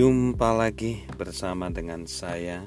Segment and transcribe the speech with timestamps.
[0.00, 2.64] Jumpa lagi bersama dengan saya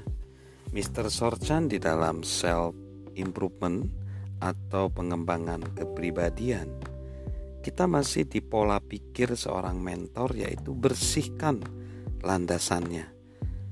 [0.69, 1.09] Mr.
[1.09, 2.77] Sorchan di dalam self
[3.17, 3.89] improvement
[4.37, 6.69] atau pengembangan kepribadian.
[7.57, 11.57] Kita masih di pola pikir seorang mentor yaitu bersihkan
[12.21, 13.09] landasannya.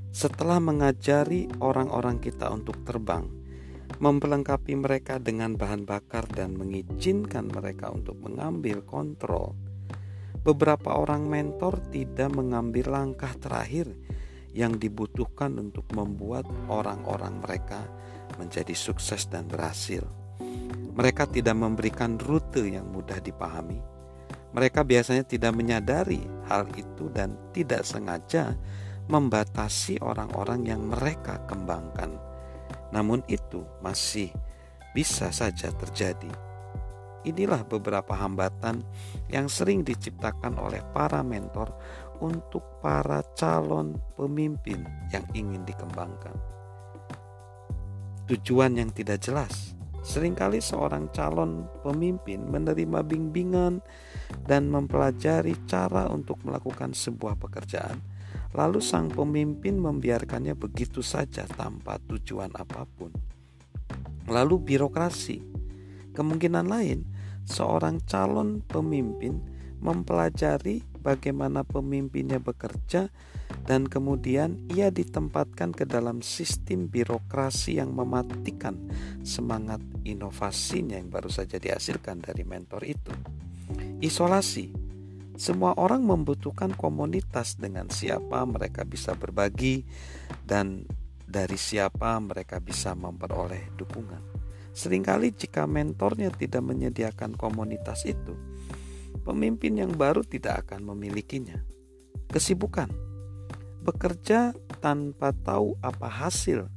[0.10, 3.30] Setelah mengajari orang-orang kita untuk terbang,
[4.02, 9.54] memperlengkapi mereka dengan bahan bakar dan mengizinkan mereka untuk mengambil kontrol
[10.42, 13.94] beberapa orang mentor tidak mengambil langkah terakhir
[14.52, 17.86] yang dibutuhkan untuk membuat orang-orang mereka
[18.42, 20.04] menjadi sukses dan berhasil.
[20.92, 23.80] Mereka tidak memberikan rute yang mudah dipahami.
[24.52, 26.20] Mereka biasanya tidak menyadari
[26.52, 28.60] hal itu dan tidak sengaja
[29.08, 32.20] membatasi orang-orang yang mereka kembangkan.
[32.92, 34.36] Namun, itu masih
[34.92, 36.51] bisa saja terjadi
[37.22, 38.82] Inilah beberapa hambatan
[39.30, 41.70] yang sering diciptakan oleh para mentor
[42.18, 44.82] untuk para calon pemimpin
[45.14, 46.34] yang ingin dikembangkan.
[48.26, 49.78] Tujuan yang tidak jelas.
[50.02, 53.86] Seringkali seorang calon pemimpin menerima bimbingan
[54.50, 58.02] dan mempelajari cara untuk melakukan sebuah pekerjaan,
[58.58, 63.14] lalu sang pemimpin membiarkannya begitu saja tanpa tujuan apa pun.
[64.26, 65.52] Lalu birokrasi
[66.12, 67.08] Kemungkinan lain,
[67.46, 69.42] seorang calon pemimpin
[69.82, 73.10] mempelajari bagaimana pemimpinnya bekerja
[73.66, 78.78] dan kemudian ia ditempatkan ke dalam sistem birokrasi yang mematikan
[79.26, 83.14] semangat inovasinya yang baru saja dihasilkan dari mentor itu.
[84.00, 84.72] Isolasi.
[85.42, 89.82] Semua orang membutuhkan komunitas dengan siapa mereka bisa berbagi
[90.46, 90.86] dan
[91.26, 94.41] dari siapa mereka bisa memperoleh dukungan.
[94.72, 98.36] Seringkali jika mentornya tidak menyediakan komunitas itu,
[99.28, 101.60] pemimpin yang baru tidak akan memilikinya.
[102.32, 102.88] Kesibukan
[103.84, 106.70] bekerja tanpa tahu apa hasil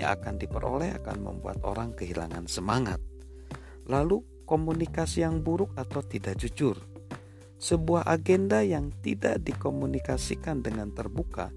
[0.00, 3.02] yang akan diperoleh akan membuat orang kehilangan semangat.
[3.84, 6.80] Lalu, komunikasi yang buruk atau tidak jujur,
[7.60, 11.52] sebuah agenda yang tidak dikomunikasikan dengan terbuka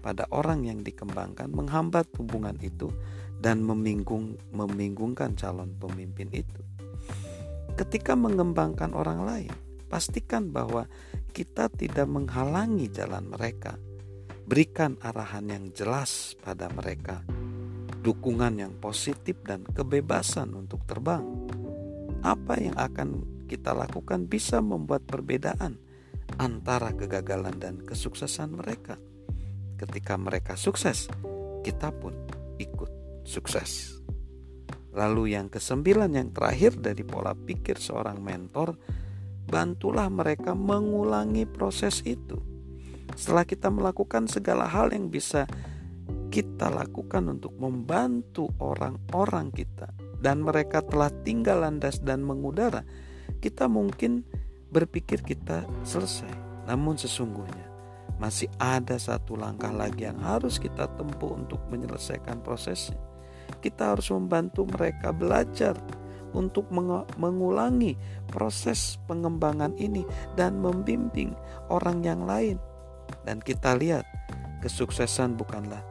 [0.00, 2.88] pada orang yang dikembangkan menghambat hubungan itu
[3.40, 6.60] dan meminggung, membingungkan calon pemimpin itu.
[7.76, 9.54] Ketika mengembangkan orang lain,
[9.88, 10.84] pastikan bahwa
[11.32, 13.80] kita tidak menghalangi jalan mereka.
[14.44, 17.22] Berikan arahan yang jelas pada mereka,
[18.02, 21.22] dukungan yang positif dan kebebasan untuk terbang.
[22.20, 25.78] Apa yang akan kita lakukan bisa membuat perbedaan
[26.38, 28.98] antara kegagalan dan kesuksesan mereka.
[29.80, 31.08] Ketika mereka sukses,
[31.64, 32.12] kita pun
[32.60, 33.96] ikut sukses.
[34.92, 38.76] Lalu yang kesembilan yang terakhir dari pola pikir seorang mentor,
[39.48, 42.36] bantulah mereka mengulangi proses itu.
[43.16, 45.48] Setelah kita melakukan segala hal yang bisa
[46.28, 49.88] kita lakukan untuk membantu orang-orang kita
[50.20, 52.84] dan mereka telah tinggal landas dan mengudara,
[53.40, 54.28] kita mungkin
[54.68, 56.68] berpikir kita selesai.
[56.68, 57.69] Namun sesungguhnya
[58.20, 63.00] masih ada satu langkah lagi yang harus kita tempuh untuk menyelesaikan prosesnya
[63.58, 65.74] kita harus membantu mereka belajar
[66.30, 66.70] untuk
[67.18, 67.98] mengulangi
[68.30, 70.06] proses pengembangan ini
[70.38, 71.34] dan membimbing
[71.66, 72.56] orang yang lain.
[73.26, 74.06] Dan kita lihat,
[74.62, 75.82] kesuksesan bukanlah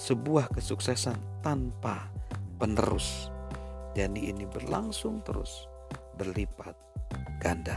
[0.00, 2.08] sebuah kesuksesan tanpa
[2.56, 3.28] penerus.
[3.92, 5.68] Jadi ini berlangsung terus,
[6.16, 6.72] berlipat
[7.36, 7.76] ganda.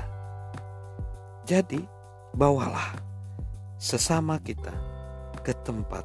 [1.44, 1.84] Jadi,
[2.32, 3.15] bawalah
[3.76, 4.74] sesama kita
[5.44, 6.04] ke tempat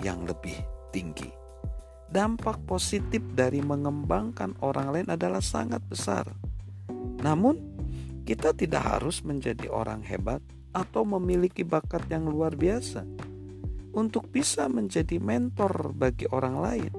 [0.00, 0.56] yang lebih
[0.90, 1.40] tinggi
[2.10, 6.26] dampak positif dari mengembangkan orang lain adalah sangat besar.
[7.22, 7.56] Namun,
[8.26, 10.42] kita tidak harus menjadi orang hebat
[10.74, 13.06] atau memiliki bakat yang luar biasa
[13.94, 16.92] untuk bisa menjadi mentor bagi orang lain.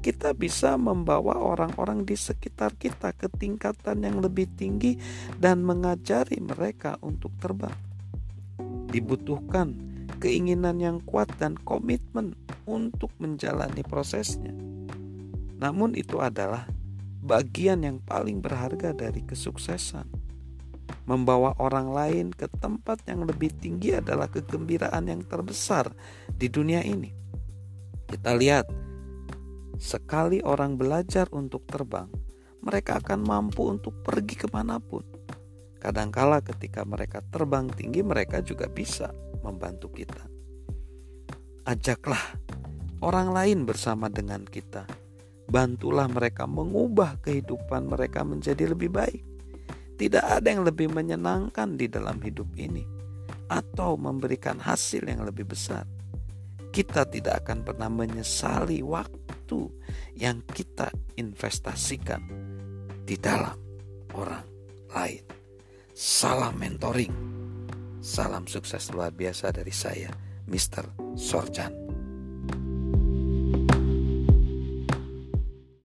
[0.00, 4.96] Kita bisa membawa orang-orang di sekitar kita ke tingkatan yang lebih tinggi
[5.36, 7.89] dan mengajari mereka untuk terbang.
[8.90, 9.78] Dibutuhkan
[10.18, 12.34] keinginan yang kuat dan komitmen
[12.66, 14.52] untuk menjalani prosesnya.
[15.56, 16.66] Namun, itu adalah
[17.20, 20.08] bagian yang paling berharga dari kesuksesan.
[21.06, 25.90] Membawa orang lain ke tempat yang lebih tinggi adalah kegembiraan yang terbesar
[26.30, 27.10] di dunia ini.
[28.10, 28.66] Kita lihat,
[29.78, 32.10] sekali orang belajar untuk terbang,
[32.60, 35.02] mereka akan mampu untuk pergi ke mana pun.
[35.80, 39.08] Kadangkala, ketika mereka terbang tinggi, mereka juga bisa
[39.40, 40.28] membantu kita.
[41.64, 42.36] Ajaklah
[43.00, 44.84] orang lain bersama dengan kita.
[45.48, 49.24] Bantulah mereka mengubah kehidupan mereka menjadi lebih baik.
[49.96, 53.00] Tidak ada yang lebih menyenangkan di dalam hidup ini.
[53.50, 55.82] atau memberikan hasil yang lebih besar,
[56.70, 59.60] kita tidak akan pernah menyesali waktu
[60.14, 60.86] yang kita
[61.18, 62.22] investasikan
[63.02, 63.58] di dalam
[64.14, 64.46] orang
[64.94, 65.39] lain.
[66.00, 67.12] Salam mentoring.
[68.00, 70.08] Salam sukses luar biasa dari saya,
[70.48, 70.88] Mr.
[71.12, 71.89] Sorjan.